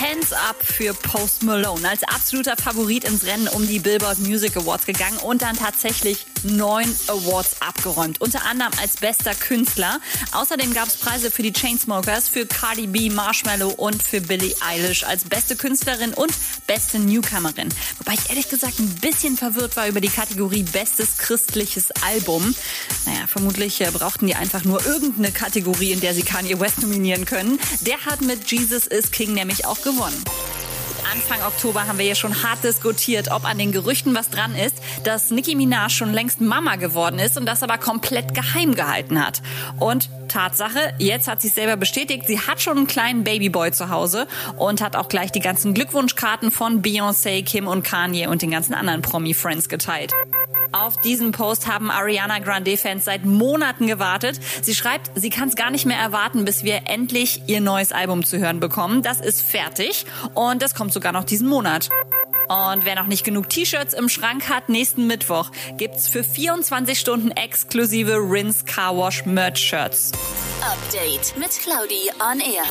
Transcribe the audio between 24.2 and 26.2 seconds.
die einfach nur irgendeine Kategorie, in der